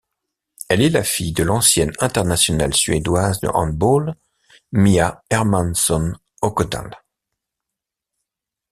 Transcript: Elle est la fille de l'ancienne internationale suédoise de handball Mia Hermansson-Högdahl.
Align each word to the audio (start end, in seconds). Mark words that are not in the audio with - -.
Elle 0.67 0.81
est 0.81 0.89
la 0.89 1.03
fille 1.03 1.31
de 1.31 1.43
l'ancienne 1.43 1.91
internationale 1.99 2.73
suédoise 2.73 3.39
de 3.39 3.47
handball 3.49 4.15
Mia 4.71 5.21
Hermansson-Högdahl. 5.29 6.95